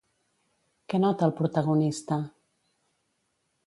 Què 0.93 1.01
nota 1.03 1.29
el 1.29 1.35
protagonista? 1.43 2.21